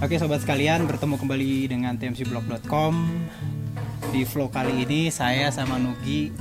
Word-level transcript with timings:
Oke 0.00 0.16
sobat 0.16 0.40
sekalian, 0.40 0.88
bertemu 0.88 1.20
kembali 1.20 1.52
dengan 1.68 1.92
tmcblog.com 1.92 2.94
Di 4.08 4.24
vlog 4.24 4.48
kali 4.48 4.88
ini 4.88 5.12
saya 5.12 5.52
sama 5.52 5.76
Nugi 5.76 6.32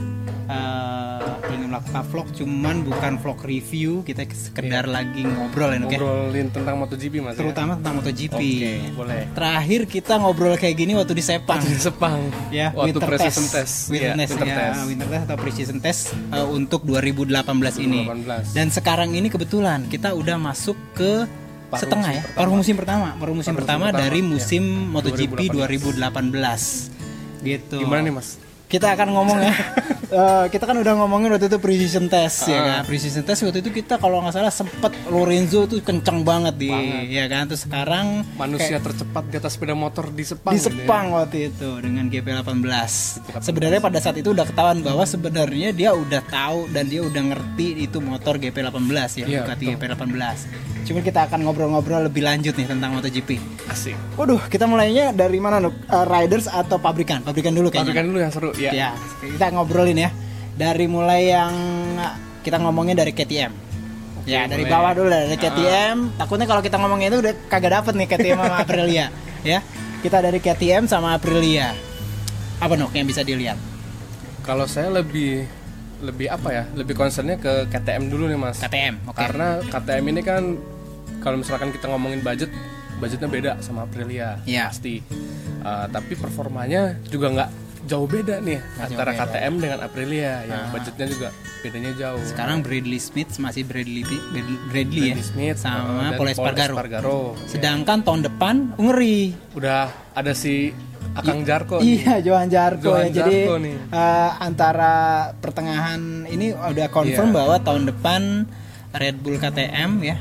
uh, 0.48 1.44
ingin 1.52 1.68
melakukan 1.68 2.08
vlog 2.08 2.28
Cuman 2.32 2.88
bukan 2.88 3.20
vlog 3.20 3.44
review, 3.44 4.00
kita 4.02 4.24
sekedar 4.32 4.88
lagi 4.88 5.28
ngobrol 5.28 5.76
ya 5.76 5.80
Nugi 5.84 5.92
ya? 5.92 6.00
Ngobrolin 6.00 6.48
tentang 6.56 6.76
MotoGP 6.80 7.14
mas 7.20 7.36
ya? 7.36 7.44
Terutama 7.44 7.76
tentang 7.76 7.94
MotoGP 8.00 8.40
Oke, 8.40 8.72
boleh 8.96 9.22
Terakhir 9.36 9.82
kita 9.92 10.14
ngobrol 10.18 10.56
kayak 10.56 10.76
gini 10.80 10.96
waktu 10.96 11.14
di 11.20 11.24
Sepang 11.28 11.60
Di 11.60 11.76
Sepang 11.76 12.20
ya, 12.56 12.72
Waktu 12.72 12.96
winter 12.96 13.12
pre-season 13.12 13.44
test. 13.44 13.54
test 13.60 13.76
Winter, 13.92 14.08
Iya, 14.08 14.24
test, 14.24 14.32
winter 14.32 14.48
ya, 14.48 14.56
test. 14.56 14.80
winter 14.88 15.08
test 15.12 15.24
atau 15.28 15.36
pre-season 15.38 15.78
test 15.84 16.02
uh, 16.32 16.48
untuk 16.48 16.88
2018 16.88 17.36
ini 17.84 18.08
2018. 18.08 18.56
Dan 18.56 18.68
sekarang 18.72 19.12
ini 19.12 19.28
kebetulan 19.28 19.84
kita 19.92 20.16
udah 20.16 20.40
masuk 20.40 20.80
ke 20.96 21.28
Paruh 21.70 21.82
setengah 21.86 22.10
ya, 22.12 22.22
musim 22.26 22.34
paruh 22.34 22.54
musim 22.58 22.76
pertama, 22.76 23.08
paruh 23.22 23.36
musim 23.38 23.54
Paruh 23.54 23.62
pertama, 23.62 23.86
musim 23.86 23.94
pertama, 23.94 24.04
dari 24.10 24.20
ya. 24.20 24.26
musim 24.26 24.64
MotoGP 24.90 25.40
2018. 25.54 26.90
2018. 27.46 27.46
Gitu. 27.46 27.78
Gimana 27.80 28.02
nih 28.04 28.14
mas? 28.18 28.49
Kita 28.70 28.94
akan 28.94 29.08
ngomong 29.12 29.40
ya. 29.42 29.56
Eh, 30.10 30.46
kita 30.50 30.66
kan 30.66 30.74
udah 30.74 30.98
ngomongin 30.98 31.30
waktu 31.30 31.46
itu 31.46 31.62
pre-season 31.62 32.10
test 32.10 32.50
ya 32.50 32.58
Ah. 32.58 32.82
kan. 32.82 32.90
Pre-season 32.90 33.22
test 33.22 33.46
waktu 33.46 33.62
itu 33.62 33.70
kita 33.70 34.02
kalau 34.02 34.26
nggak 34.26 34.34
salah 34.34 34.50
sempet 34.50 34.90
Lorenzo 35.06 35.70
tuh 35.70 35.86
kenceng 35.86 36.26
banget 36.26 36.58
di 36.58 36.74
Banget. 36.74 37.06
ya 37.06 37.26
kan. 37.30 37.46
Terus 37.46 37.70
sekarang 37.70 38.26
Manusia 38.34 38.82
tercepat 38.82 39.30
di 39.30 39.38
atas 39.38 39.54
sepeda 39.54 39.78
motor 39.78 40.10
di 40.10 40.26
Sepang 40.26 40.50
di 40.50 40.58
gitu 40.58 40.66
ya. 40.66 40.82
Sepang 40.82 41.06
waktu 41.14 41.54
itu 41.54 41.70
dengan 41.78 42.10
GP18. 42.10 42.74
Sebenarnya 43.38 43.78
pada 43.78 44.02
saat 44.02 44.18
itu 44.18 44.34
udah 44.34 44.50
ketahuan 44.50 44.82
bahwa 44.82 45.06
sebenarnya 45.06 45.70
dia 45.72 45.94
udah 45.94 46.26
tahu 46.26 46.74
dan 46.74 46.90
dia 46.90 47.06
udah 47.06 47.24
ngerti 47.30 47.68
itu 47.80 48.02
motor 48.02 48.42
GP18 48.42 48.74
ya, 49.14 49.26
Iya, 49.30 49.40
Ducati 49.46 49.64
GP18. 49.70 50.38
Cuma 50.80 51.06
kita 51.06 51.30
akan 51.30 51.46
ngobrol-ngobrol 51.46 52.10
lebih 52.10 52.26
lanjut 52.26 52.58
nih 52.58 52.66
tentang 52.66 52.98
MotoGP. 52.98 53.38
Asik 53.70 53.94
Waduh, 54.18 54.42
kita 54.50 54.66
mulainya 54.66 55.14
dari 55.14 55.38
mana, 55.38 55.62
Nuk? 55.62 55.78
Eh, 55.86 56.06
riders 56.08 56.50
atau 56.50 56.82
pabrikan? 56.82 57.22
Pabrikan 57.22 57.54
dulu 57.54 57.70
kayaknya. 57.70 57.86
Pabrikan 57.86 58.06
dulu 58.10 58.18
yang 58.18 58.34
seru 58.34 58.50
ya 58.60 58.72
Ya, 58.72 58.90
kita 59.20 59.50
ngobrolin 59.50 59.96
ya. 59.98 60.12
Dari 60.54 60.86
mulai 60.86 61.32
yang 61.32 61.54
kita 62.42 62.60
ngomongin 62.60 62.94
dari 62.94 63.12
KTM. 63.12 63.52
ya, 64.24 64.46
dari 64.46 64.62
bawah 64.64 64.92
dulu 64.94 65.08
dari 65.08 65.34
KTM. 65.34 66.20
Takutnya 66.20 66.46
kalau 66.46 66.60
kita 66.60 66.78
ngomongin 66.78 67.10
itu 67.10 67.20
udah 67.20 67.34
kagak 67.48 67.72
dapet 67.74 67.94
nih 67.96 68.08
KTM 68.08 68.38
sama 68.38 68.56
Aprilia, 68.64 69.06
ya. 69.42 69.60
Kita 70.00 70.20
dari 70.20 70.38
KTM 70.38 70.84
sama 70.86 71.16
Aprilia. 71.16 71.74
Apa 72.60 72.76
Nuk 72.76 72.92
yang 72.92 73.04
bisa 73.04 73.24
dilihat? 73.24 73.56
Kalau 74.44 74.64
saya 74.66 74.92
lebih 74.92 75.48
lebih 76.00 76.28
apa 76.28 76.50
ya? 76.52 76.64
Lebih 76.72 76.94
concernnya 76.94 77.36
ke 77.36 77.68
KTM 77.68 78.08
dulu 78.08 78.28
nih 78.28 78.38
mas 78.38 78.60
KTM, 78.60 78.96
oke. 79.06 79.16
Karena 79.16 79.48
KTM 79.64 80.06
ini 80.08 80.22
kan 80.22 80.44
kalau 81.20 81.36
misalkan 81.36 81.72
kita 81.72 81.88
ngomongin 81.88 82.20
budget, 82.20 82.52
budgetnya 82.98 83.28
beda 83.28 83.52
sama 83.60 83.84
Aprilia 83.84 84.40
Iya. 84.44 84.70
pasti. 84.70 85.00
Uh, 85.60 85.88
tapi 85.90 86.16
performanya 86.16 86.96
juga 87.06 87.28
nggak 87.30 87.50
jauh 87.82 88.06
beda 88.06 88.40
nih 88.40 88.60
Nggak 88.60 88.86
antara 88.86 89.10
jauh 89.10 89.18
beda. 89.18 89.32
KTM 89.32 89.54
dengan 89.58 89.80
Aprilia 89.82 90.34
yang 90.44 90.62
Ah. 90.62 90.72
budgetnya 90.72 91.08
juga 91.08 91.28
bedanya 91.60 91.92
jauh. 91.94 92.22
Sekarang 92.24 92.58
Bradley 92.60 92.98
Smith 92.98 93.32
masih 93.38 93.64
Bradley 93.64 94.04
Bradley, 94.04 94.58
Bradley 94.68 95.08
ya. 95.10 95.16
Smith 95.22 95.58
uh, 95.58 95.62
sama 95.62 96.02
dan 96.06 96.12
Paul 96.16 96.30
Espargaro. 96.30 96.74
Espargaro. 96.74 97.20
Sedangkan 97.46 98.00
tahun 98.02 98.22
depan 98.26 98.56
ngeri. 98.76 99.20
Udah 99.54 99.88
ada 100.12 100.32
si 100.34 100.72
Akang 101.12 101.42
Jarko. 101.42 101.80
nih. 101.80 102.00
Iya, 102.00 102.16
Johan 102.22 102.48
Jarko 102.48 102.86
Johan 102.94 103.08
ya. 103.08 103.16
Jadi 103.18 103.38
nih. 103.50 103.76
eh, 103.90 104.30
antara 104.40 104.94
pertengahan 105.34 106.00
ini 106.26 106.54
udah 106.54 106.88
confirm 106.90 107.30
Iya. 107.30 107.36
bahwa 107.36 107.56
tahun 107.60 107.84
depan 107.88 108.22
Red 108.92 109.16
Bull 109.18 109.36
KTM 109.36 109.92
ya 110.02 110.16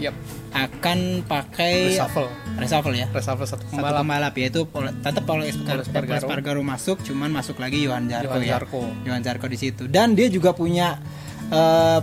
Yap. 0.00 0.16
Akan 0.50 1.22
pakai 1.24 1.94
Reshuffle. 1.94 2.28
reshuffle 2.58 2.94
ya. 2.98 3.06
Reshuffle 3.14 3.46
satu 3.46 3.62
Satu 3.62 3.70
pembalap. 3.78 4.02
pembalap 4.02 4.34
yaitu 4.34 4.60
tetap 5.02 5.22
Paul 5.22 5.46
Espargaro, 5.46 6.60
masuk, 6.62 7.00
cuman 7.06 7.30
masuk 7.30 7.56
lagi 7.62 7.86
Johan 7.86 8.10
Jarko 8.10 8.34
Johan 8.34 8.42
ya. 8.42 8.52
Zarco. 8.58 8.80
Johan 9.06 9.22
Zarco 9.22 9.46
di 9.46 9.58
situ. 9.58 9.86
Dan 9.86 10.18
dia 10.18 10.26
juga 10.26 10.50
punya 10.50 10.98
eh, 11.50 12.00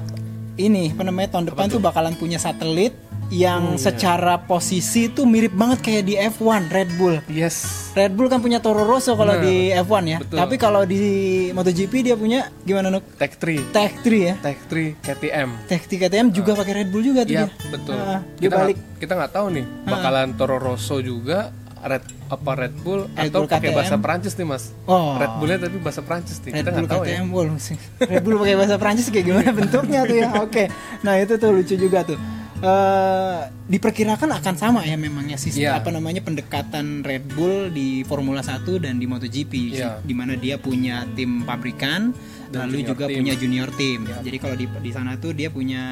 ini 0.57 0.95
apa 0.95 1.03
namanya 1.05 1.37
tahun 1.37 1.53
depan 1.53 1.65
tuh 1.69 1.81
bakalan 1.83 2.15
punya 2.17 2.39
satelit 2.41 2.95
yang 3.29 3.63
Oh, 3.65 3.73
iya. 3.73 3.81
secara 3.81 4.39
posisi 4.39 5.07
tuh 5.07 5.23
mirip 5.23 5.51
banget 5.51 5.79
kayak 5.81 6.03
di 6.03 6.15
F1 6.15 6.67
Red 6.67 6.89
Bull. 6.95 7.19
Yes. 7.27 7.89
Red 7.91 8.13
Bull 8.13 8.25
kan 8.25 8.39
punya 8.39 8.57
Toro 8.57 8.81
Rosso 8.81 9.13
kalau 9.13 9.35
di 9.37 9.69
F1 9.69 10.03
ya. 10.05 10.17
Betul. 10.17 10.37
Tapi 10.37 10.55
kalau 10.55 10.81
di 10.83 11.01
MotoGP 11.49 11.93
dia 12.03 12.15
punya 12.15 12.47
gimana 12.61 12.87
Nuk? 12.89 13.03
Tech 13.15 13.35
3. 13.35 13.67
Tech 13.69 13.93
3 13.99 14.15
ya. 14.23 14.35
Tech 14.37 14.59
3 14.63 14.95
KTM. 14.97 15.49
Tech 15.65 15.83
3 15.83 15.97
KTM 16.01 16.27
juga 16.31 16.51
pakai 16.53 16.73
Red 16.77 16.89
Bull 16.89 17.03
juga 17.03 17.21
tuh 17.21 17.33
Iya, 17.33 17.45
dia. 17.45 17.69
betul. 17.69 17.95
Ah, 17.95 18.21
dia 18.33 18.41
kita 18.43 18.55
balik 18.55 18.75
nggak- 18.75 18.97
kita 18.97 19.13
nggak 19.13 19.31
tahu 19.33 19.45
nih 19.51 19.65
bakalan 19.83 20.27
Toro 20.33 20.57
Rosso 20.57 20.97
juga 20.97 21.51
Red 21.77 22.03
apa 22.27 22.51
Red 22.57 22.75
Bull 22.79 23.05
Red 23.07 23.29
atau 23.29 23.39
Bull 23.39 23.49
pakai 23.49 23.69
bahasa 23.71 23.95
Perancis 23.95 24.33
nih 24.33 24.45
Mas. 24.45 24.63
Oh. 24.85 25.15
Red 25.15 25.33
Bullnya 25.37 25.57
tapi 25.61 25.77
bahasa 25.77 26.01
Perancis 26.01 26.37
nih. 26.41 26.51
Red 26.53 26.59
kita 26.59 26.71
Bull 26.73 26.87
tahu 26.87 27.01
ya. 27.01 27.07
KTM 27.13 27.27
Bull. 27.27 27.47
Red 28.11 28.21
Bull 28.21 28.37
pakai 28.37 28.55
bahasa 28.55 28.75
Prancis 28.77 29.07
kayak 29.07 29.25
gimana 29.25 29.49
bentuknya 29.51 29.99
tuh 30.03 30.15
ya. 30.15 30.27
Oke. 30.45 30.63
Nah, 31.01 31.13
itu 31.15 31.33
tuh 31.35 31.49
lucu 31.51 31.75
juga 31.75 32.01
tuh. 32.03 32.17
Eh, 32.57 33.39
diperkirakan 33.69 34.33
akan 34.33 34.55
sama 34.57 34.81
ya 34.81 34.97
memangnya 34.97 35.37
sistem 35.37 35.69
Iya. 35.69 35.77
apa 35.77 35.93
namanya 35.93 36.25
pendekatan 36.25 37.05
Red 37.05 37.29
Bull 37.37 37.69
di 37.69 38.01
Formula 38.01 38.41
1 38.41 38.81
dan 38.81 38.97
di 38.97 39.05
MotoGP 39.05 39.77
Iya. 39.77 40.01
di 40.01 40.13
mana 40.17 40.33
dia 40.33 40.57
punya 40.57 41.05
tim 41.13 41.45
pabrikan 41.45 42.17
Dan 42.49 42.65
lalu 42.65 42.81
juga 42.81 43.05
team. 43.05 43.21
punya 43.21 43.33
junior 43.37 43.69
team. 43.77 44.09
Iya. 44.09 44.25
Jadi 44.25 44.37
kalau 44.41 44.55
di 44.57 44.65
di 44.65 44.89
sana 44.89 45.13
tuh 45.15 45.37
dia 45.37 45.53
punya 45.53 45.83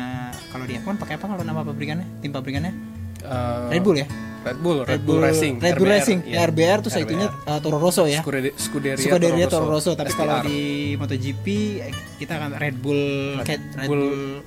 kalau 0.49 0.65
di 0.65 0.73
F1 0.73 0.97
pakai 0.97 1.21
apa 1.21 1.25
kalau 1.27 1.43
nama 1.43 1.61
pabrikannya? 1.61 2.07
Tim 2.19 2.33
pabrikannya? 2.33 2.73
Eh, 3.21 3.65
Red 3.69 3.83
Bull 3.85 4.01
ya? 4.01 4.07
Red 4.45 4.59
Bull, 4.61 4.79
Red, 4.81 5.01
Bull, 5.01 5.17
Racing, 5.19 5.57
Red 5.57 5.73
Bull 5.73 5.89
RBR, 5.89 5.97
Racing. 5.97 6.19
iya. 6.23 6.37
RBR 6.45 6.77
tuh 6.79 6.91
RBR. 6.91 7.01
itunya 7.01 7.27
uh, 7.43 7.59
Toro 7.59 7.77
Rosso 7.77 8.05
ya. 8.05 8.21
Scuderia, 8.21 8.53
Scuderia, 8.53 9.01
Scuderia 9.01 9.45
Toro 9.47 9.67
Rosso, 9.67 9.91
tapi 9.91 10.13
kalau 10.13 10.39
di 10.41 10.59
MotoGP 10.93 11.45
eh, 11.81 11.89
kita 12.15 12.37
akan 12.37 12.49
Red 12.55 12.75
Bull 12.77 13.01
Red 13.41 13.61
Red, 13.73 13.87
Bull 13.87 14.03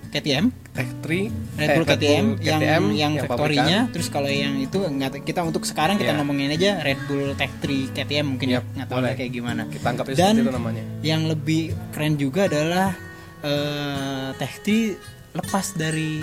KTM, 0.09 0.45
Tech 0.71 0.89
3 1.03 1.59
Red 1.59 1.69
Bull 1.75 1.85
KTM, 1.85 2.25
yang 2.39 2.61
yang, 2.95 3.13
pabrikan. 3.19 3.27
factory-nya, 3.27 3.79
terus 3.91 4.07
kalau 4.07 4.31
yang 4.31 4.55
itu 4.57 4.79
enggak 4.81 5.19
kita 5.21 5.43
untuk 5.43 5.63
sekarang 5.63 5.99
kita 5.99 6.15
Iya. 6.15 6.19
ngomongin 6.23 6.49
aja 6.51 6.71
Red 6.81 7.01
Bull 7.05 7.35
Tech 7.35 7.51
3 7.59 7.91
KTM 7.91 8.27
mungkin 8.29 8.47
ya, 8.49 8.55
Yap, 8.55 8.65
nggak 8.73 8.87
tahu 8.87 8.99
boleh. 9.01 9.15
kayak 9.15 9.33
gimana. 9.33 9.63
Kita 9.67 9.87
anggap 9.89 10.07
Dan 10.13 10.35
itu 10.37 10.49
namanya. 10.49 10.83
yang 11.03 11.27
lebih 11.27 11.63
keren 11.91 12.15
juga 12.15 12.47
adalah 12.47 12.95
eh 13.43 14.31
Tech 14.37 14.55
3 14.63 15.18
lepas 15.39 15.67
dari 15.73 16.21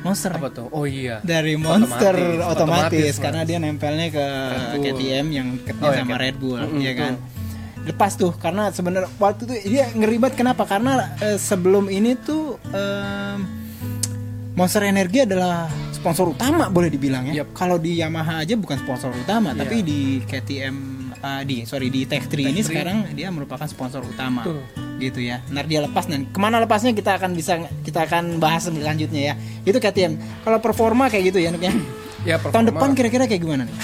Monster. 0.00 0.32
Apa 0.32 0.48
tuh? 0.48 0.66
Oh 0.70 0.84
iya. 0.84 1.20
dari 1.20 1.56
Monster 1.56 2.12
Otomatis, 2.12 2.44
otomatis, 2.46 2.56
otomatis, 2.56 3.14
karena 3.18 3.42
dia 3.42 3.58
nempelnya 3.58 4.08
ke. 4.08 4.26
KTM 4.80 5.26
yang 5.28 5.48
deketnya 5.58 5.84
Oh, 5.84 5.92
ya, 5.92 6.00
sama 6.00 6.16
Red 6.16 6.36
Bull, 6.36 6.56
Mm-mm, 6.58 6.80
ya 6.80 6.92
kan. 6.94 7.12
tuh. 7.14 7.28
Lepas 7.82 8.12
tuh 8.14 8.32
karena 8.34 8.68
sebenarnya 8.70 9.08
waktu 9.14 9.44
itu 9.44 9.54
dia 9.70 9.88
ngeribat 9.90 10.32
kenapa? 10.34 10.64
Karena 10.64 11.16
eh, 11.18 11.36
sebelum 11.36 11.88
ini 11.88 12.12
tuh 12.14 12.56
em, 12.70 13.38
Monster 14.52 14.84
Energy 14.84 15.20
adalah 15.22 15.64
sponsor 15.90 16.28
utama 16.28 16.68
boleh 16.68 16.88
dibilang 16.88 17.28
ya. 17.28 17.40
Yap. 17.40 17.52
Kalau 17.52 17.76
di 17.76 17.96
Yamaha 17.96 18.40
aja 18.40 18.52
bukan 18.54 18.76
sponsor 18.78 19.12
utama, 19.14 19.52
Iya. 19.52 19.58
tapi 19.58 19.76
di 19.80 20.00
KTM 20.22 20.76
eh, 21.14 21.42
di 21.44 21.56
sorry 21.64 21.88
di 21.88 22.04
Tech 22.04 22.24
3 22.24 22.40
ini 22.42 22.60
3. 22.60 22.64
sekarang 22.64 22.96
dia 23.12 23.28
merupakan 23.28 23.64
sponsor 23.64 24.00
utama. 24.02 24.44
Betul. 24.44 24.60
Gitu 25.00 25.20
ya. 25.22 25.40
Ntar 25.48 25.64
dia 25.64 25.80
lepas 25.80 26.04
dan 26.04 26.28
ke 26.28 26.36
mana 26.36 26.60
lepasnya 26.60 26.92
kita 26.92 27.16
akan 27.16 27.32
bisa 27.32 27.56
kita 27.80 28.04
akan 28.04 28.36
bahas 28.36 28.68
selanjutnya 28.68 29.32
ya. 29.32 29.34
Itu 29.64 29.76
KTM. 29.76 30.44
Kalau 30.44 30.60
performa 30.60 31.08
kayak 31.08 31.32
gitu 31.32 31.40
ya, 31.40 31.48
Nuk 31.48 31.60
ya. 31.60 31.72
Ya, 32.20 32.36
Tahun 32.36 32.52
performa. 32.52 32.68
depan 32.68 32.88
kira-kira 32.92 33.24
kayak 33.24 33.40
gimana 33.40 33.64
nih? 33.64 33.76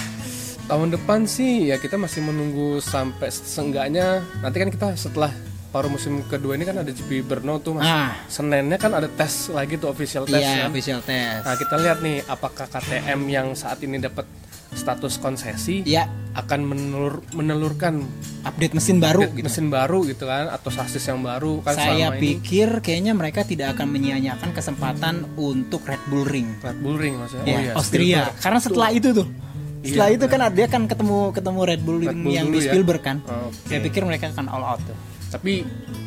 Tahun 0.67 0.89
depan 0.91 1.25
sih 1.25 1.71
ya 1.71 1.79
kita 1.79 1.97
masih 1.97 2.21
menunggu 2.21 2.79
sampai 2.79 3.31
seenggaknya 3.31 4.21
nanti 4.39 4.57
kan 4.59 4.69
kita 4.69 4.87
setelah 4.95 5.31
paruh 5.67 5.89
musim 5.89 6.21
kedua 6.23 6.53
ini 6.53 6.63
kan 6.63 6.77
ada 6.77 6.89
GP 6.89 7.23
Brno 7.23 7.57
tuh 7.59 7.77
mas. 7.77 7.85
Ah. 7.85 8.13
Seninnya 8.27 8.75
kan 8.75 8.91
ada 8.91 9.07
tes 9.07 9.49
lagi 9.49 9.77
tuh 9.77 9.89
official 9.89 10.25
test 10.25 10.43
Iya, 10.43 10.65
kan. 10.65 10.69
official 10.69 11.01
test. 11.01 11.43
Nah 11.43 11.55
kita 11.55 11.75
lihat 11.77 11.99
nih 12.01 12.17
apakah 12.25 12.67
KTM 12.67 13.21
yang 13.27 13.53
saat 13.53 13.79
ini 13.81 13.97
dapat 13.97 14.25
status 14.73 15.17
konsesi 15.17 15.83
Ya, 15.83 16.07
akan 16.33 16.61
menelur, 16.67 17.23
menelurkan 17.33 18.03
update 18.43 18.75
mesin 18.75 18.99
baru 18.99 19.25
update 19.25 19.37
gitu. 19.41 19.47
mesin 19.47 19.67
baru 19.69 19.99
gitu 20.05 20.25
kan 20.25 20.51
atau 20.51 20.69
sasis 20.69 21.01
yang 21.03 21.21
baru 21.21 21.63
kan 21.63 21.75
Saya 21.75 21.97
selama 21.97 22.15
ini 22.15 22.23
pikir 22.23 22.69
kayaknya 22.81 23.13
mereka 23.13 23.41
tidak 23.43 23.73
akan 23.73 23.87
menyia-nyiakan 23.89 24.51
kesempatan 24.53 25.15
untuk 25.35 25.83
Red 25.83 26.03
Bull 26.07 26.25
Ring. 26.25 26.61
Red 26.61 26.79
Bull 26.79 26.97
Ring 26.97 27.15
maksudnya. 27.17 27.47
Ya, 27.47 27.57
oh 27.57 27.61
iya, 27.61 27.73
Austria. 27.73 28.05
Spielberg. 28.27 28.43
Karena 28.43 28.59
setelah 28.61 28.91
itu 28.91 29.09
tuh. 29.13 29.29
Setelah 29.87 30.09
Iya, 30.11 30.17
itu 30.19 30.25
kan 30.27 30.41
dia 30.51 30.67
kan 30.67 30.83
ketemu 30.85 31.19
ketemu 31.31 31.61
Red 31.63 31.81
Bull 31.87 31.99
Ring 32.03 32.19
Bull 32.21 32.35
yang 32.35 32.47
di 32.51 32.59
ya. 32.59 32.69
Spielberg 32.69 33.03
kan. 33.03 33.17
Oke. 33.23 33.71
Saya 33.71 33.81
pikir 33.81 34.03
mereka 34.03 34.35
akan 34.35 34.47
all 34.49 34.65
out 34.67 34.83
tuh. 34.83 34.99
Tapi 35.27 35.63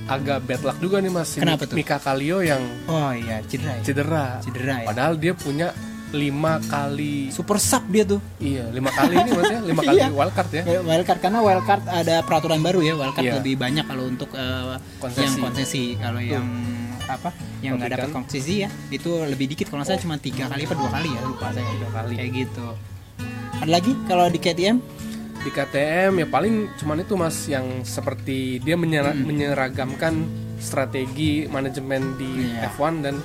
agak 0.05 0.47
bad 0.47 0.61
luck 0.63 0.77
juga 0.77 0.97
nih 0.99 1.11
mas. 1.11 1.29
Kenapa 1.33 1.63
tuh? 1.65 1.75
Mika 1.75 1.97
Kallio 1.97 2.39
yang 2.39 2.61
Oh 2.85 3.11
iya, 3.11 3.39
cedera 3.45 3.77
ya. 3.77 3.83
cedera. 3.83 4.25
Cedera 4.41 4.75
ya. 4.83 4.87
Padahal 4.87 5.13
dia 5.15 5.33
punya 5.33 5.69
lima 6.11 6.57
kali 6.59 7.29
Super 7.29 7.57
sub 7.57 7.85
dia 7.85 8.01
tuh. 8.03 8.17
iya 8.37 8.65
lima 8.67 8.89
kali 8.89 9.13
ini 9.15 9.29
maksudnya 9.29 9.61
lima 9.69 9.81
kali 9.83 9.95
Iya. 9.95 10.07
wildcard 10.09 10.49
ya 10.51 10.63
Wildcard 10.81 11.19
karena 11.19 11.39
wildcard 11.39 11.83
ada 11.85 12.15
peraturan 12.21 12.59
baru 12.59 12.79
ya 12.79 12.93
wildcard 12.93 13.23
Iya. 13.23 13.35
lebih 13.37 13.55
banyak 13.55 13.85
kalau 13.85 14.03
untuk 14.05 14.29
eh, 14.33 14.75
Konsesi. 14.97 15.21
yang 15.21 15.35
konsesi 15.39 15.83
kalau 15.95 16.17
yang 16.19 16.45
apa 17.05 17.29
yang 17.59 17.73
nggak 17.75 17.89
dapat 17.91 18.09
konsesi 18.11 18.53
ya 18.59 18.69
itu 18.87 19.09
lebih 19.23 19.49
dikit 19.49 19.67
kalau 19.67 19.81
nggak 19.81 19.89
salah 19.91 20.01
cuma 20.01 20.15
tiga 20.17 20.45
kali 20.45 20.61
apa 20.63 20.75
dua 20.75 20.89
kali 20.91 21.09
ya 21.09 21.21
lupa 21.23 21.45
saya 21.49 21.65
Dua 21.75 21.91
kali. 21.91 22.13
kayak 22.15 22.31
gitu 22.35 22.67
Ada 23.59 23.71
lagi 23.71 23.91
kalau 24.05 24.25
di 24.25 24.39
KTM? 24.39 24.77
Di 25.39 25.49
KTM 25.49 26.11
ya 26.15 26.27
paling 26.27 26.53
cuman 26.75 26.97
itu 26.99 27.13
mas 27.13 27.37
yang 27.45 27.65
seperti 27.81 28.57
dia 28.57 28.75
menyera- 28.75 29.11
Hmm. 29.11 29.25
menyeragamkan 29.25 30.13
strategi 30.59 31.43
manajemen 31.45 32.13
di 32.15 32.29
Iya. 32.47 32.69
F1 32.69 32.93
dan 33.01 33.15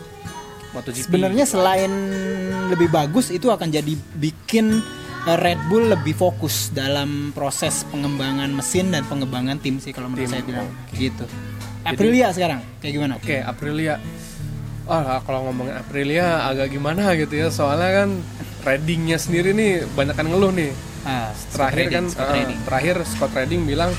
MotoGP. 0.74 1.06
Sebenarnya 1.06 1.44
selain 1.46 1.92
lebih 2.68 2.90
bagus 2.90 3.30
itu 3.30 3.48
akan 3.48 3.70
jadi 3.70 3.94
bikin 4.18 4.82
uh, 5.24 5.38
Red 5.38 5.70
Bull 5.70 5.88
lebih 5.94 6.12
fokus 6.18 6.74
dalam 6.74 7.30
proses 7.30 7.86
pengembangan 7.88 8.50
mesin 8.50 8.90
dan 8.90 9.06
pengembangan 9.06 9.62
tim 9.62 9.78
sih 9.78 9.94
kalau 9.94 10.10
menurut 10.10 10.26
Tim, 10.26 10.32
saya 10.34 10.42
bilang 10.44 10.68
gitu. 10.92 11.24
Aprilia 11.84 12.32
sekarang 12.32 12.60
kayak 12.80 12.92
gimana? 12.96 13.12
Oke, 13.20 13.44
Aprilia. 13.44 14.00
Oh, 14.84 15.00
kalau 15.24 15.48
ngomongin 15.48 15.80
Aprilia 15.80 16.44
agak 16.44 16.72
gimana 16.72 17.12
gitu 17.16 17.32
ya. 17.36 17.48
Soalnya 17.48 18.04
kan 18.04 18.08
Reddingnya 18.64 19.20
sendiri 19.20 19.52
nih 19.52 19.84
banyak 19.92 20.16
kan 20.16 20.26
ngeluh 20.28 20.52
nih. 20.52 20.72
Ah, 21.04 21.32
Terakhir 21.52 21.84
Scott 21.84 21.92
kan 21.92 22.04
Scott 22.08 22.28
eh, 22.28 22.34
Redding. 22.40 22.60
terakhir 22.64 22.96
Scott 23.04 23.32
Redding 23.36 23.62
bilang 23.68 23.92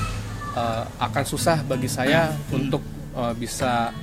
eh, 0.58 0.82
akan 0.98 1.24
susah 1.26 1.62
bagi 1.62 1.86
saya 1.86 2.34
untuk 2.50 2.82
eh, 3.14 3.34
bisa 3.38 3.94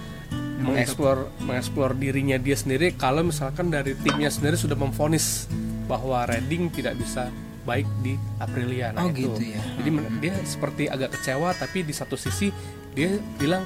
mengeksplor 0.59 1.27
mengeksplor 1.43 1.91
dirinya 1.93 2.37
dia 2.37 2.55
sendiri 2.55 2.95
kalau 2.95 3.21
misalkan 3.21 3.67
dari 3.67 3.93
timnya 3.99 4.31
sendiri 4.31 4.55
sudah 4.55 4.75
memvonis 4.75 5.51
bahwa 5.85 6.23
Redding 6.23 6.71
tidak 6.71 6.95
bisa 6.95 7.27
baik 7.63 7.87
di 7.99 8.15
Aprilia. 8.39 8.91
Nah 8.91 9.07
Oh, 9.07 9.11
itu. 9.11 9.31
gitu 9.31 9.55
ya. 9.55 9.61
Jadi 9.79 9.89
men- 9.89 10.19
dia 10.19 10.35
seperti 10.43 10.87
agak 10.87 11.15
kecewa 11.15 11.51
tapi 11.51 11.83
di 11.83 11.91
satu 11.91 12.15
sisi 12.15 12.51
dia 12.91 13.11
bilang 13.35 13.63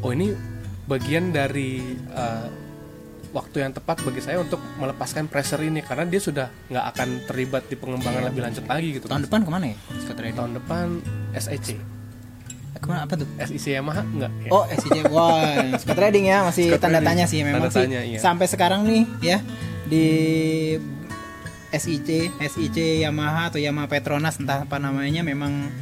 oh 0.00 0.10
ini 0.10 0.30
bagian 0.86 1.30
dari 1.30 1.78
eh, 1.94 2.46
waktu 3.32 3.64
yang 3.64 3.72
tepat 3.72 4.02
bagi 4.04 4.20
saya 4.20 4.42
untuk 4.42 4.60
melepaskan 4.76 5.26
pressure 5.26 5.62
ini 5.62 5.80
karena 5.80 6.04
dia 6.04 6.20
sudah 6.20 6.46
nggak 6.68 6.86
akan 6.94 7.08
terlibat 7.24 7.64
di 7.66 7.74
pengembangan 7.74 8.28
lebih 8.28 8.42
lanjut 8.44 8.64
lagi 8.66 8.88
gitu. 8.94 9.06
Tahun 9.08 9.24
depan 9.24 9.40
ke 9.42 9.50
mana 9.50 9.64
ya? 9.72 9.76
Tahun 10.12 10.52
depan 10.52 10.86
SEC, 11.32 11.66
Ke 12.72 12.86
mana 12.88 13.04
apa 13.04 13.14
tuh? 13.14 13.28
SIC 13.38 13.76
Yamaha 13.76 14.02
enggak 14.02 14.32
ya? 14.42 14.50
Oh 14.50 14.64
SCJ, 14.66 14.98
wah 15.14 15.44
Scott 15.78 15.98
Redding 15.98 16.26
ya 16.26 16.42
masih 16.42 16.72
Scott 16.72 16.82
tanda 16.82 16.98
tanya 16.98 17.24
sih 17.28 17.44
memang 17.44 17.68
Tanda 17.68 17.74
sih 17.74 17.84
tanya, 17.84 18.00
iya. 18.02 18.18
sampai 18.18 18.46
sekarang 18.48 18.88
nih 18.88 19.02
ya 19.20 19.38
di 19.86 20.06
SIC, 21.72 22.08
SIC 22.36 22.76
Yamaha 23.00 23.48
atau 23.48 23.60
Yamaha 23.60 23.88
Petronas 23.88 24.36
entah 24.36 24.64
apa 24.64 24.76
namanya 24.76 25.24
memang 25.24 25.72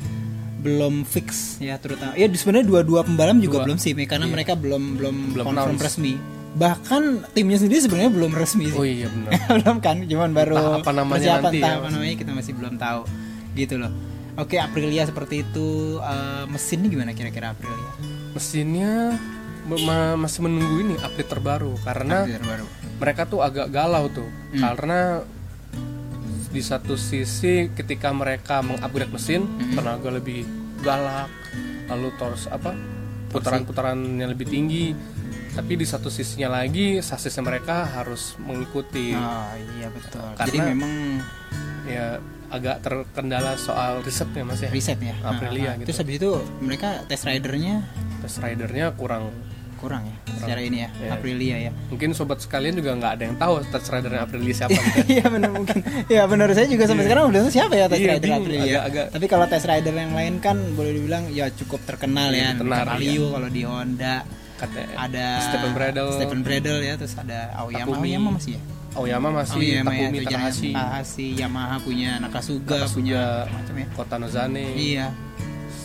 belum 0.61 1.09
fix 1.09 1.57
ya 1.57 1.81
terutama 1.81 2.13
ya 2.15 2.29
sebenarnya 2.29 2.69
dua-dua 2.69 3.01
pembalap 3.03 3.41
juga 3.41 3.65
Dua. 3.65 3.67
belum 3.73 3.79
sih 3.81 3.97
karena 4.05 4.29
Iya. 4.29 4.33
mereka 4.37 4.53
belum 4.61 4.83
belum, 5.01 5.17
Belum 5.33 5.45
confirm 5.49 5.81
resmi 5.81 6.15
bahkan 6.51 7.23
timnya 7.33 7.57
sendiri 7.57 7.81
sebenarnya 7.81 8.11
belum 8.13 8.33
resmi 8.35 8.67
sih 8.69 8.77
Oh 8.77 8.85
iya 8.85 9.07
benar. 9.09 9.31
belum 9.57 9.77
kan 9.81 9.97
cuman 10.05 10.31
baru 10.35 10.55
Entah 10.59 10.77
apa 10.83 10.91
namanya 10.93 11.17
persiapan, 11.17 11.43
nanti 11.49 11.59
entah 11.63 11.71
ya, 11.73 11.79
apa 11.81 11.89
namanya 11.95 12.15
kita 12.19 12.31
masih 12.37 12.53
belum 12.59 12.75
tahu 12.77 13.01
gitu 13.57 13.75
loh 13.81 13.93
oke 14.41 14.57
Aprilia 14.57 15.05
seperti 15.05 15.43
itu. 15.43 15.69
Eh, 15.97 16.45
mesinnya 16.47 16.89
gimana 16.89 17.13
kira-kira 17.13 17.53
Aprilia? 17.53 17.93
Mesinnya 18.31 19.15
ma- 19.63 19.83
ma- 19.83 20.19
masih 20.19 20.41
menunggu 20.43 20.77
ini 20.81 20.95
update 20.97 21.31
terbaru 21.31 21.77
karena 21.81 22.25
Update 22.25 22.39
terbaru. 22.39 22.67
mereka 22.97 23.23
tuh 23.25 23.41
agak 23.41 23.69
galau 23.69 24.09
tuh. 24.09 24.29
Hmm. 24.51 24.61
karena 24.67 25.23
di 26.51 26.59
satu 26.61 26.99
sisi 26.99 27.71
ketika 27.71 28.11
mereka 28.11 28.59
mengupgrade 28.61 29.07
mesin 29.09 29.47
Hmm. 29.47 29.73
tenaga 29.73 30.11
lebih 30.11 30.43
galak 30.81 31.31
lalu 31.87 32.11
terus 32.17 32.49
apa 32.49 32.75
putaran-putaran 33.29 33.95
yang 34.17 34.27
lebih 34.29 34.49
tinggi. 34.49 34.91
Tapi 35.51 35.75
di 35.75 35.83
satu 35.83 36.07
sisinya 36.09 36.51
lagi 36.53 36.99
sasisnya 36.99 37.43
mereka 37.45 37.83
harus 37.85 38.35
mengikuti. 38.39 39.11
Oh 39.13 39.51
iya 39.73 39.87
betul. 39.89 40.23
Karena- 40.33 40.47
Jadi 40.47 40.59
memang 40.65 40.93
ya 41.85 42.07
agak 42.51 42.77
terkendala 42.81 43.55
soal 43.57 44.01
risetnya 44.01 44.43
mas 44.43 44.59
ya 44.59 44.69
riset 44.69 44.99
ya. 44.99 45.15
Aprilia 45.23 45.71
Nah, 45.71 45.75
gitu. 45.79 45.87
Terus 45.89 45.99
habis 45.99 46.15
itu 46.17 46.31
mereka 46.59 46.89
test 47.05 47.23
ridernya 47.23 47.87
test 48.19 48.39
ridernya 48.39 48.93
kurang 48.93 49.31
kurang 49.77 50.05
ya 50.05 50.13
secara 50.37 50.61
ini 50.61 50.79
ya 50.79 50.89
Iya. 50.93 51.11
Aprilia 51.11 51.57
ya. 51.59 51.73
mungkin 51.89 52.13
sobat 52.13 52.37
sekalian 52.39 52.75
juga 52.75 52.93
nggak 52.93 53.13
ada 53.17 53.23
yang 53.25 53.37
tahu 53.37 53.65
test 53.65 53.89
ridernya 53.89 54.21
Aprilia 54.23 54.53
siapa 54.53 54.77
gitu. 54.77 54.99
Iya 55.15 55.25
benar 55.27 55.51
mungkin. 55.51 55.79
Ya 56.07 56.23
benar 56.27 56.53
saya 56.53 56.67
juga 56.67 56.85
sampai 56.85 57.05
sekarang 57.07 57.23
belum 57.25 57.41
tahu 57.41 57.49
siapa 57.51 57.75
ya 57.75 57.87
test 57.87 57.97
Iya, 57.99 58.11
rider 58.11 58.21
bingung, 58.23 58.43
Aprilia. 58.43 58.63
agak-agak. 58.67 59.07
Tapi 59.11 59.27
kalau 59.27 59.47
test 59.47 59.65
rider 59.65 59.95
yang 59.95 60.13
lain 60.13 60.35
kan 60.39 60.57
boleh 60.75 60.93
dibilang 60.93 61.25
ya 61.31 61.49
cukup 61.51 61.81
terkenal 61.87 62.29
ya. 62.29 62.53
Iya, 62.53 62.61
tenar, 62.61 62.85
Palio 62.85 63.27
kalau 63.31 63.49
di 63.49 63.63
Honda 63.65 64.15
Kata 64.53 64.77
ada 64.93 65.27
Stephen 65.41 65.73
Bradle 65.73 66.13
Stephen 66.13 66.41
Bradle 66.45 66.81
ya 66.85 66.95
terus 67.01 67.17
ada 67.17 67.49
Aoyama 67.57 67.81
Takumi. 67.89 68.13
Aoyama 68.13 68.29
masih 68.37 68.53
ya 68.53 68.63
Aoyama 68.91 69.29
masih 69.31 69.55
Aoyama 69.55 69.93
ya, 69.95 70.09
Takumi 70.11 70.19
jangan 70.27 70.51
Takahashi 70.51 70.71
Takahashi 70.75 71.27
Yamaha 71.39 71.77
punya 71.79 72.11
Nakasuga, 72.19 72.77
Nakasuga, 72.83 72.95
punya 72.97 73.23
macam 73.47 73.75
ya 73.79 73.87
Kota 73.95 74.15
Nozane 74.19 74.67
Iya. 74.75 75.07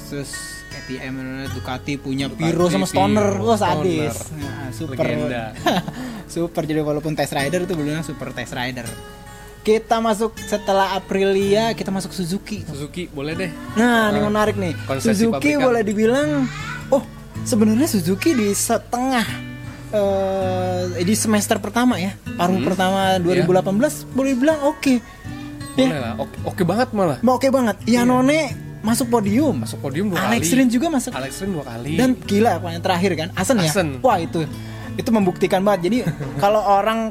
Terus 0.10 0.32
KTM 0.76 1.16
Ducati 1.56 1.94
punya 1.96 2.26
Ducati, 2.28 2.52
Piro 2.52 2.66
sama 2.68 2.86
Stoner. 2.86 3.40
Piro, 3.40 3.48
Wah, 3.48 3.58
sadis. 3.58 4.16
Nah, 4.36 4.68
super. 4.76 5.00
Legenda. 5.00 5.56
super 6.36 6.62
jadi 6.68 6.84
walaupun 6.84 7.16
test 7.16 7.32
rider 7.32 7.64
itu 7.64 7.74
belum 7.74 8.04
super 8.04 8.36
test 8.36 8.52
rider. 8.52 8.86
Kita 9.66 9.98
masuk 9.98 10.38
setelah 10.38 10.94
Aprilia, 10.94 11.74
kita 11.74 11.90
masuk 11.90 12.14
Suzuki. 12.14 12.62
Suzuki 12.70 13.10
boleh 13.10 13.34
deh 13.34 13.52
Nah, 13.74 14.14
ini 14.14 14.20
menarik 14.22 14.60
nih. 14.62 14.78
Suzuki 15.02 15.58
pabrikan. 15.58 15.66
boleh 15.66 15.82
dibilang 15.82 16.30
oh, 16.94 17.02
sebenarnya 17.42 17.90
Suzuki 17.90 18.38
di 18.38 18.54
setengah 18.54 19.55
eh 19.92 21.04
di 21.04 21.14
semester 21.14 21.58
pertama 21.58 21.98
ya. 21.98 22.14
Paruh 22.36 22.58
Hmm. 22.58 22.66
pertama 22.66 23.20
2018 23.20 24.08
boleh 24.10 24.32
dibilang 24.34 24.60
oke. 24.64 24.94
Ya, 25.76 25.86
boleh 25.86 26.00
lah 26.00 26.14
oke, 26.18 26.36
oke 26.48 26.62
banget 26.64 26.90
malah 26.92 27.18
oke 27.20 27.48
banget. 27.50 27.76
Yanone 27.86 28.56
masuk 28.80 29.10
podium. 29.10 29.60
masuk 29.60 29.82
podium 29.82 30.14
dua 30.14 30.30
Alex 30.30 30.48
kali 30.48 30.62
Rins 30.62 30.72
juga 30.72 30.88
masuk. 30.88 31.12
Alex 31.12 31.42
Rins 31.42 31.54
dua 31.54 31.66
kali 31.66 31.98
Dan 31.98 32.16
gila 32.16 32.62
yang 32.62 32.84
terakhir 32.86 33.12
kan, 33.18 33.30
Asen, 33.34 33.58
ya. 33.60 33.70
Asen. 33.70 33.88
Wah 34.00 34.18
itu 34.18 34.46
itu 34.96 35.10
membuktikan 35.12 35.62
banget. 35.62 35.90
Jadi 35.92 35.98
kalau 36.44 36.62
orang 36.62 37.10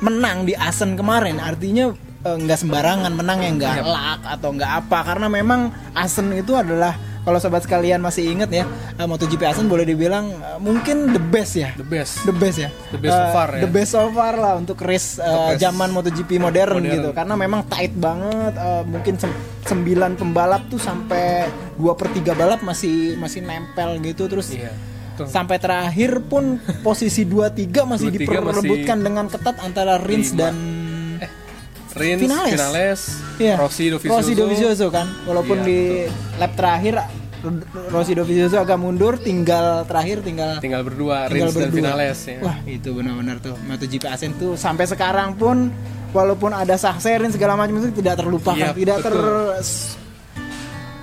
menang 0.00 0.46
di 0.46 0.54
Asen 0.54 0.94
kemarin, 0.94 1.36
artinya 1.36 1.90
eh, 2.22 2.36
nggak 2.38 2.58
sembarangan 2.58 3.12
menang 3.12 3.38
yang 3.42 3.54
nggak 3.58 3.76
Yap. 3.82 3.86
luck 3.86 4.20
atau 4.24 4.48
nggak 4.54 4.72
apa. 4.86 4.98
Karena 5.04 5.26
memang 5.28 5.60
Asen 5.92 6.32
itu 6.32 6.54
adalah 6.54 6.94
kalau 7.28 7.36
sobat 7.38 7.60
sekalian 7.60 8.00
masih 8.00 8.24
inget 8.26 8.48
ya, 8.50 8.64
eh, 8.96 9.04
MotoGP 9.04 9.44
Asen 9.44 9.68
boleh 9.68 9.84
dibilang 9.84 10.32
eh, 10.32 10.56
mungkin 10.56 11.12
the 11.12 11.20
best 11.20 11.52
ya. 11.54 11.76
the 11.76 11.84
best 11.84 12.24
The 12.24 12.32
best 12.32 12.56
ya. 12.58 12.72
The 12.88 12.96
best 12.96 13.12
so 13.12 13.20
Eh, 13.20 13.30
far 13.30 13.48
ya. 13.50 13.60
The 13.60 13.70
best 13.70 13.90
so 13.92 14.02
far 14.08 14.34
lah 14.34 14.56
untuk 14.56 14.80
race 14.80 15.20
race 15.20 15.60
zaman 15.60 15.92
MotoGP 15.92 16.40
modern, 16.40 16.80
modern. 16.80 16.88
gitu. 16.88 17.08
Karena 17.12 17.36
memang 17.36 17.60
tight 17.66 17.92
banget. 17.92 18.56
eh, 18.56 18.82
mungkin 18.82 19.14
sem- 19.14 19.36
sembilan 19.62 20.16
pembalap 20.16 20.66
tuh 20.66 20.78
sampai 20.78 21.44
2 21.76 21.92
per 21.92 22.08
3 22.10 22.32
balap 22.32 22.60
masih 22.60 23.14
masih 23.14 23.40
nempel 23.40 24.00
gitu 24.00 24.24
terus 24.24 24.48
iya 24.50 24.72
Tuh. 25.14 25.28
sampai 25.28 25.58
terakhir 25.58 26.24
pun 26.24 26.56
posisi 26.86 27.22
2-3 27.22 27.68
masih 27.84 28.08
2-3 28.08 28.16
diperebutkan 28.16 28.98
dengan 28.98 29.28
ketat 29.28 29.60
antara 29.60 30.00
Rins 30.00 30.32
Lima. 30.32 30.40
dan 30.40 30.54
Rins 31.90 32.20
Finales. 32.20 32.52
Finales, 32.54 33.00
Iya. 33.38 33.54
Rossi 33.56 33.84
Dovizioso, 33.88 34.14
Rossi 34.14 34.32
Dovizioso 34.32 34.86
kan 34.88 35.06
walaupun 35.24 35.58
Iya, 35.58 35.66
di 35.66 35.78
lap 36.36 36.52
terakhir 36.54 36.94
Rossi 37.88 38.12
Dovizioso 38.18 38.58
agak 38.58 38.78
mundur 38.82 39.14
tinggal 39.18 39.86
terakhir 39.86 40.26
tinggal 40.26 40.58
tinggal 40.58 40.82
berdua 40.82 41.30
tinggal 41.30 41.48
Rins 41.48 41.56
dan 41.56 41.70
berdua. 41.70 41.78
Finales 41.78 42.18
ya. 42.26 42.38
Wah 42.42 42.56
itu 42.66 42.88
benar-benar 42.90 43.36
tuh 43.38 43.54
MotoGP 43.66 44.04
Asen 44.10 44.32
tuh 44.36 44.58
sampai 44.58 44.90
sekarang 44.90 45.38
pun 45.38 45.70
walaupun 46.10 46.50
ada 46.56 46.74
sakserin 46.74 47.30
segala 47.30 47.54
macam 47.54 47.78
itu 47.78 47.92
tidak 48.00 48.24
terlupakan, 48.24 48.72
Iya, 48.72 48.76
tidak 48.76 48.96
ter 49.04 49.14
betul. 49.14 49.52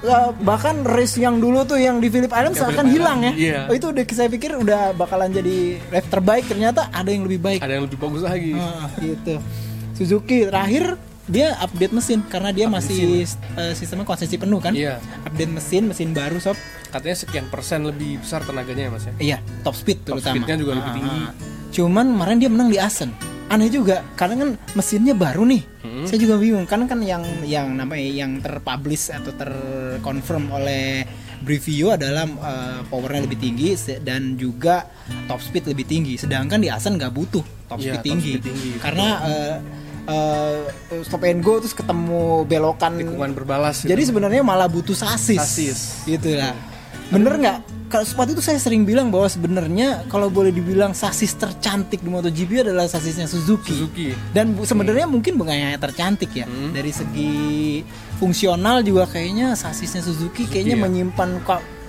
Ya, 0.06 0.30
bahkan 0.38 0.86
race 0.86 1.18
yang 1.18 1.42
dulu 1.42 1.66
tuh 1.66 1.82
yang 1.82 1.98
di 1.98 2.14
Phillip 2.14 2.30
Island 2.30 2.54
seakan 2.54 2.86
Phillip 2.86 2.94
hilang 2.94 3.20
ya. 3.26 3.32
Iya. 3.34 3.60
Oh, 3.66 3.74
itu 3.74 3.90
udah 3.90 4.04
saya 4.14 4.30
pikir 4.30 4.54
udah 4.54 4.94
bakalan 4.94 5.34
jadi 5.34 5.82
race 5.90 6.10
terbaik 6.14 6.46
ternyata 6.46 6.94
ada 6.94 7.10
yang 7.10 7.26
lebih 7.26 7.42
baik. 7.42 7.60
Ada 7.66 7.82
yang 7.82 7.90
lebih 7.90 7.98
bagus 7.98 8.22
lagi. 8.22 8.54
Ah, 8.54 8.86
gitu. 9.02 9.42
Suzuki 9.98 10.46
terakhir 10.46 10.94
dia 11.26 11.58
update 11.58 11.90
mesin 11.90 12.22
karena 12.26 12.54
dia 12.54 12.70
masih 12.70 13.26
eh, 13.58 13.74
sistemnya 13.74 14.06
konsesi 14.06 14.38
penuh 14.38 14.62
kan. 14.62 14.78
Iya. 14.78 15.02
Update 15.26 15.52
mesin, 15.52 15.90
mesin 15.90 16.14
baru 16.14 16.38
sob. 16.38 16.54
Katanya 16.94 17.18
sekian 17.18 17.46
persen 17.50 17.84
lebih 17.84 18.22
besar 18.22 18.46
tenaganya 18.46 18.88
ya 18.88 18.92
Mas 18.94 19.06
ya. 19.06 19.14
Iya, 19.18 19.38
top 19.66 19.74
speed 19.74 20.06
Top 20.06 20.22
terutama. 20.22 20.34
speednya 20.38 20.56
juga 20.56 20.72
lebih 20.78 20.92
Ah, 20.92 20.96
tinggi. 20.96 21.18
ah. 21.18 21.32
Cuman 21.74 22.06
kemarin 22.14 22.38
dia 22.40 22.50
menang 22.50 22.70
di 22.70 22.80
Asen. 22.80 23.12
Aneh 23.46 23.70
juga, 23.70 24.02
karena 24.18 24.42
kan 24.42 24.50
mesinnya 24.74 25.14
baru 25.14 25.46
nih. 25.46 25.62
Hmm. 25.86 26.06
Saya 26.10 26.18
juga 26.18 26.42
bingung, 26.42 26.66
karena 26.66 26.90
kan 26.90 26.98
yang 26.98 27.22
yang 27.46 27.78
namanya 27.78 28.02
yang 28.02 28.32
terpublish 28.42 29.14
atau 29.14 29.30
terconfirm 29.38 30.50
oleh 30.50 31.06
Brivio 31.46 31.94
adalah 31.94 32.26
eh, 32.26 32.80
powernya 32.90 33.30
lebih 33.30 33.38
tinggi 33.38 33.78
dan 34.02 34.34
juga 34.34 34.90
top 35.30 35.38
speed 35.42 35.70
lebih 35.70 35.86
tinggi. 35.86 36.18
Sedangkan 36.18 36.58
di 36.58 36.74
Asen 36.74 36.98
nggak 36.98 37.14
butuh 37.14 37.46
top 37.70 37.78
Iya, 37.78 37.86
speed 37.86 38.02
top 38.02 38.06
tinggi, 38.08 38.32
speed 38.34 38.46
tinggi, 38.50 38.70
karena 38.82 39.08
eh, 39.30 39.56
eh, 40.06 40.66
stop 41.02 41.24
and 41.24 41.42
go 41.42 41.58
terus 41.58 41.74
ketemu 41.74 42.44
belokan 42.44 42.96
Tikungan 42.96 43.32
berbalas. 43.34 43.82
gitu. 43.82 43.90
jadi 43.90 44.02
sebenarnya 44.06 44.42
malah 44.42 44.66
butuh 44.66 44.94
sasis. 44.94 45.38
Sasis. 45.38 45.80
Gitu 46.06 46.36
lah. 46.36 46.54
Bener 47.06 47.38
nggak 47.38 47.58
kalau 47.86 48.02
sepatu 48.02 48.34
itu 48.34 48.42
saya 48.42 48.58
sering 48.58 48.82
bilang 48.82 49.14
bahwa 49.14 49.30
sebenarnya 49.30 50.10
kalau 50.10 50.28
boleh 50.28 50.50
dibilang 50.50 50.92
sasis 50.92 51.38
tercantik 51.38 52.02
di 52.02 52.10
MotoGP 52.10 52.66
adalah 52.66 52.90
sasisnya 52.90 53.30
Suzuki. 53.30 53.78
Suzuki. 53.78 54.10
Dan 54.34 54.58
bu- 54.58 54.66
sebenarnya 54.66 55.06
mungkin 55.06 55.38
bukan 55.38 55.54
hanya 55.54 55.78
tercantik 55.78 56.34
ya. 56.34 56.50
Hmm. 56.50 56.74
Dari 56.74 56.90
segi 56.90 57.86
fungsional 58.18 58.82
juga 58.82 59.06
kayaknya 59.06 59.54
sasisnya 59.54 60.02
Suzuki 60.02 60.50
kayaknya 60.50 60.76
ya. 60.76 60.82
menyimpan 60.82 61.30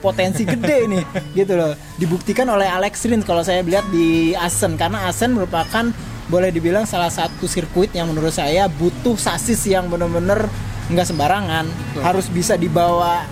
potensi 0.05 0.45
gede 0.45 0.85
nih 0.93 1.05
gitu 1.33 1.57
loh. 1.57 1.73
Dibuktikan 1.97 2.47
oleh 2.53 2.69
Alex 2.69 3.01
Rins 3.09 3.25
kalau 3.25 3.41
saya 3.41 3.65
lihat 3.65 3.89
di 3.89 4.37
Asen 4.37 4.77
karena 4.77 5.09
Asen 5.09 5.33
merupakan 5.33 5.91
boleh 6.27 6.51
dibilang 6.51 6.83
salah 6.85 7.09
satu 7.09 7.47
sirkuit 7.47 7.95
yang 7.95 8.11
menurut 8.11 8.35
saya 8.35 8.67
butuh 8.67 9.15
sasis 9.15 9.63
yang 9.67 9.87
benar-benar 9.87 10.51
nggak 10.87 11.07
sembarangan, 11.07 11.67
harus 12.03 12.27
bisa 12.29 12.55
dibawa 12.55 13.27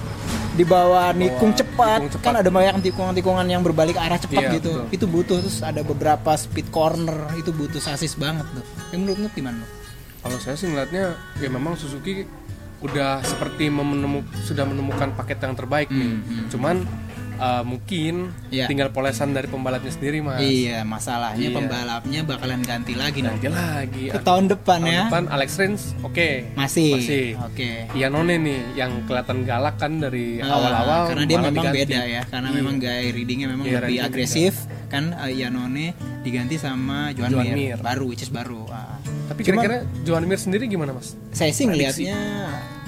dibawa 0.55 1.11
nikung 1.11 1.51
cepat. 1.51 1.99
nikung 1.99 2.15
cepat. 2.15 2.23
kan 2.23 2.35
ada 2.39 2.47
banyak 2.47 2.79
tikungan-tikungan 2.79 3.43
yang 3.51 3.67
berbalik 3.67 3.99
arah 3.99 4.15
cepat 4.15 4.39
Iya, 4.39 4.51
gitu 4.63 4.87
betul. 4.87 4.95
itu 4.95 5.05
butuh 5.11 5.37
terus 5.43 5.59
ada 5.67 5.83
beberapa 5.83 6.31
speed 6.39 6.71
corner 6.71 7.27
itu 7.35 7.51
butuh 7.51 7.83
sasis 7.83 8.15
banget 8.15 8.47
tuh 8.55 8.63
yang 8.95 9.03
menurut 9.03 9.27
lu 9.27 9.29
gimana? 9.35 9.67
Kalau 10.23 10.39
saya 10.39 10.55
sih 10.55 10.71
ngeliatnya 10.71 11.19
ya 11.43 11.49
memang 11.51 11.75
Suzuki 11.75 12.23
udah 12.81 13.19
seperti 13.27 13.67
menemu, 13.67 14.23
sudah 14.47 14.63
menemukan 14.65 15.11
paket 15.17 15.43
yang 15.43 15.57
terbaik 15.59 15.89
nih. 15.91 16.21
Cuman 16.49 16.87
uh, 17.37 17.62
mungkin 17.62 18.31
Iya. 18.49 18.67
tinggal 18.67 18.91
polesan 18.91 19.31
dari 19.31 19.47
pembalapnya 19.47 19.91
sendiri 19.91 20.21
mas. 20.21 20.38
iya 20.38 20.83
masalahnya 20.83 21.49
Iya. 21.49 21.55
pembalapnya 21.55 22.21
bakalan 22.23 22.61
ganti 22.61 22.95
lagi 22.95 23.21
Nanti 23.21 23.47
lagi. 23.47 24.05
ke 24.09 24.19
tahun 24.19 24.47
depan 24.49 24.81
Tahun 24.81 24.91
ya 24.91 25.03
depan 25.09 25.25
Alex 25.29 25.50
Rins 25.57 25.83
oke 26.00 26.29
masih 26.55 26.91
masih. 26.97 27.26
oke 27.38 27.71
Iannone 27.93 28.35
nih 28.37 28.61
yang 28.75 29.05
kelihatan 29.05 29.43
galak 29.43 29.76
kan 29.76 29.99
dari 29.99 30.38
Ah, 30.38 30.55
awal-awal 30.55 31.00
karena 31.11 31.25
dia 31.25 31.38
memang 31.38 31.55
diganti. 31.67 31.79
beda 31.83 32.00
ya 32.05 32.23
karena 32.25 32.49
Iya. 32.49 32.57
memang 32.57 32.75
gaya 32.79 33.00
readingnya 33.09 33.47
memang 33.49 33.67
Iya, 33.67 33.79
lebih 33.81 33.99
agresif 34.00 34.55
kan 34.87 35.11
uh, 35.11 35.31
diganti 36.23 36.57
sama 36.57 37.11
Joan, 37.12 37.31
Joan 37.35 37.47
Mir, 37.50 37.75
Mir. 37.75 37.79
baru 37.79 38.09
which 38.09 38.23
is 38.23 38.31
baru 38.31 38.64
Ah. 38.71 38.97
Tapi 39.25 39.41
kira-kira 39.41 39.83
Joan 40.05 40.25
Mir 40.25 40.38
sendiri 40.38 40.69
gimana 40.69 40.93
mas? 40.93 41.17
saya 41.33 41.50
sih 41.50 41.64
ngelihatnya 41.64 42.17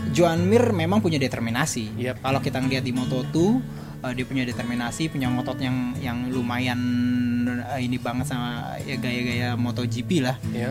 Joan 0.08 0.46
Mir 0.46 0.70
memang 0.70 1.02
punya 1.02 1.18
determinasi. 1.18 1.90
Yap. 1.98 2.22
Kalau 2.22 2.38
kita 2.38 2.62
ngeliat 2.62 2.80
di 2.80 2.94
Moto2 2.94 3.36
uh, 4.06 4.12
dia 4.14 4.22
punya 4.22 4.46
determinasi, 4.46 5.10
punya 5.10 5.26
ngotot 5.26 5.58
yang 5.58 5.98
yang 5.98 6.30
lumayan 6.30 6.78
uh, 7.50 7.80
ini 7.82 7.98
banget 7.98 8.30
sama 8.30 8.78
ya 8.86 8.94
gaya-gaya 8.94 9.58
MotoGP 9.58 10.22
lah. 10.22 10.38
Ya. 10.54 10.70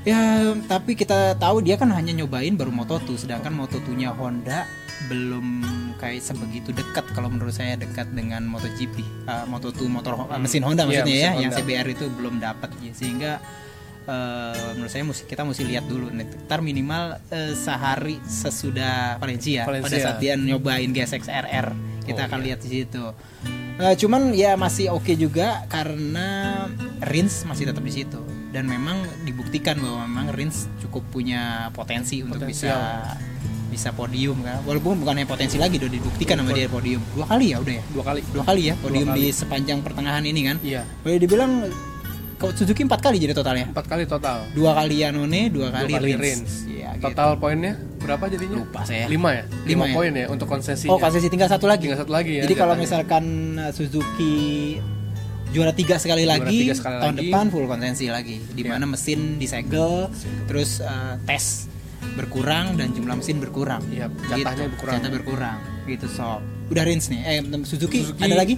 Ya, 0.00 0.56
tapi 0.64 0.96
kita 0.96 1.36
tahu 1.36 1.60
dia 1.60 1.76
kan 1.76 1.92
hanya 1.92 2.16
nyobain 2.16 2.56
baru 2.56 2.72
Moto2 2.72 3.20
sedangkan 3.20 3.52
Moto2-nya 3.52 4.16
Honda 4.16 4.64
belum 5.12 5.60
kayak 6.00 6.24
sebegitu 6.24 6.72
dekat 6.72 7.04
kalau 7.12 7.28
menurut 7.28 7.52
saya 7.52 7.76
dekat 7.76 8.08
dengan 8.16 8.48
MotoGP. 8.48 8.96
Uh, 9.28 9.44
Moto2 9.52 9.80
motor 9.92 10.16
uh, 10.16 10.40
mesin 10.40 10.64
Honda 10.64 10.88
Iya, 10.88 11.04
maksudnya 11.04 11.16
ya, 11.16 11.30
mesin 11.30 11.42
yang 11.44 11.52
Honda. 11.52 11.64
CBR 11.68 11.86
itu 11.92 12.04
belum 12.16 12.34
dapat 12.40 12.70
ya. 12.80 12.92
sehingga 12.96 13.32
eh, 14.10 14.74
menurut 14.74 14.90
saya 14.90 15.02
mesti 15.02 15.22
kita 15.24 15.42
mesti 15.42 15.62
lihat 15.62 15.86
dulu 15.86 16.10
ntar 16.44 16.58
minimal 16.60 17.02
eh, 17.28 17.54
sehari 17.54 18.18
sesudah 18.20 19.16
Valencia, 19.16 19.62
pada 19.62 19.78
Valencia. 19.78 20.02
saat 20.04 20.18
dia 20.18 20.34
nyobain 20.34 20.88
GSX 20.88 21.30
RR 21.30 21.66
kita 22.02 22.20
Oh, 22.20 22.26
akan 22.26 22.38
iya. 22.38 22.46
lihat 22.46 22.60
di 22.60 22.68
situ 22.74 23.04
Eh, 23.78 23.96
cuman 23.96 24.34
ya 24.34 24.54
masih 24.54 24.92
oke 24.92 25.08
juga 25.14 25.64
karena 25.64 26.68
Rins 27.00 27.48
masih 27.48 27.64
tetap 27.64 27.80
di 27.80 27.94
situ 27.94 28.20
dan 28.50 28.66
memang 28.66 28.92
dibuktikan 29.22 29.72
bahwa 29.74 30.04
memang 30.04 30.26
Rins 30.30 30.68
cukup 30.78 31.00
punya 31.08 31.40
potensi 31.70 32.20
untuk 32.20 32.44
bisa 32.44 32.68
Potensial. 32.68 33.16
bisa 33.70 33.88
podium 33.90 34.36
kan 34.42 34.60
walaupun 34.60 34.98
bukan 34.98 35.14
hanya 35.14 35.24
potensi 35.24 35.56
lagi 35.56 35.78
udah 35.78 35.88
dibuktikan 35.88 36.36
sama 36.36 36.52
dia 36.52 36.66
podium 36.66 37.00
dua 37.10 37.24
kali 37.24 37.46
ya 37.48 37.58
udah 37.58 37.72
ya 37.72 37.84
Dua 37.88 38.04
kali. 38.04 38.20
dua 38.28 38.42
kali 38.42 38.62
ya 38.66 38.74
podium 38.76 39.08
kali. 39.08 39.16
di 39.16 39.26
sepanjang 39.30 39.78
pertengahan 39.80 40.24
ini 40.24 40.40
kan 40.44 40.56
Iya. 40.60 40.82
boleh 41.00 41.16
dibilang 41.18 41.52
kalau 42.40 42.52
Suzuki 42.52 42.80
empat 42.80 43.00
kali 43.00 43.20
jadi 43.20 43.30
totalnya 43.30 43.68
Empat 43.68 43.84
kali 43.84 44.04
total. 44.04 44.48
dua 44.50 44.72
kali 44.72 45.04
Yanone 45.04 45.52
dua 45.52 45.68
kali, 45.68 45.92
kali 45.92 46.10
Rins, 46.10 46.20
Rins. 46.40 46.52
Gitu. 46.64 47.04
Total 47.06 47.36
poinnya 47.36 47.76
berapa 47.98 48.24
jadinya? 48.26 48.56
lupa 48.58 48.80
saya 48.82 49.04
Lima 49.06 49.30
ya? 49.30 49.44
Lima 49.62 49.64
Lima, 49.66 49.84
ya? 49.84 49.94
poin 49.94 50.12
ya 50.14 50.26
untuk 50.26 50.46
konsesinya. 50.46 50.90
oh 50.90 50.98
konsesi 50.98 51.28
tinggal 51.28 51.46
satu 51.46 51.64
lagi 51.64 51.84
Tinggal 51.84 52.00
satu 52.00 52.10
lagi 52.10 52.32
ya. 52.34 52.42
jadi 52.44 52.54
kalau 52.56 52.74
misalkan 52.74 53.24
uh, 53.54 53.68
Suzuki 53.70 54.76
juara 55.50 55.70
tiga 55.70 55.96
sekali 55.96 56.22
Juara 56.22 56.40
lagi 56.40 56.58
tiga 56.62 56.74
sekali 56.74 56.94
tahun 56.96 57.12
lagi. 57.12 57.20
depan 57.26 57.44
full 57.48 57.66
konsensi 57.66 58.04
lagi 58.06 58.36
di 58.48 58.62
Iya. 58.62 58.70
mana 58.70 58.84
mesin 58.86 59.36
disegel 59.36 60.08
terus 60.46 60.80
uh, 60.80 61.20
tes 61.22 61.68
berkurang 62.14 62.74
dan 62.74 62.90
jumlah 62.90 63.12
mesin 63.14 63.36
berkurang 63.36 63.84
Iya, 63.86 64.08
jatahnya 64.26 64.64
gitu. 64.64 64.72
berkurang. 64.72 64.94
jatah 64.96 65.10
berkurang 65.12 65.58
gitu 65.86 66.06
sob 66.06 66.40
udah 66.68 66.82
Rins 66.82 67.08
nih 67.08 67.20
eh 67.20 67.38
Suzuki, 67.62 68.00
Suzuki. 68.00 68.22
ada 68.22 68.34
lagi 68.34 68.54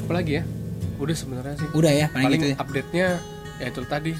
apa 0.00 0.12
lagi 0.14 0.32
ya? 0.32 0.42
Udah 0.96 1.14
sebenarnya 1.14 1.54
sih. 1.56 1.68
udah 1.70 1.92
ya 1.92 2.06
paling, 2.08 2.24
Paling 2.24 2.38
gitu 2.38 2.46
ya 2.46 2.56
update-nya 2.56 3.08
ya 3.54 3.66
itu 3.68 3.80
tadi 3.84 4.12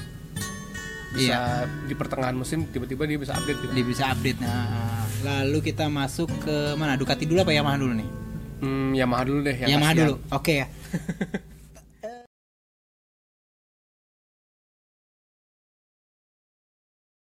bisa 1.11 1.31
Iya. 1.31 1.39
di 1.81 1.93
pertengahan 1.93 2.33
musim 2.33 2.67
tiba-tiba 2.67 3.03
dia 3.03 3.15
bisa 3.15 3.31
update 3.33 3.55
gitu. 3.57 3.71
dia 3.71 3.85
bisa 3.85 4.03
update 4.09 4.35
nah 4.37 4.99
lalu 5.23 5.63
kita 5.63 5.87
masuk 5.87 6.27
ke 6.39 6.55
mana 6.73 6.93
Ducati 6.93 7.23
dulu 7.23 7.39
apa 7.39 7.51
Yamaha 7.51 7.77
dulu 7.77 7.93
nih 7.93 8.09
Hmm, 8.55 8.91
Yamaha 8.91 9.23
dulu 9.23 9.39
deh 9.41 9.55
yang 9.57 9.69
Yamaha 9.73 9.91
kasihan. 9.91 10.03
dulu 10.05 10.13
oke 10.29 10.53
ya 10.53 10.67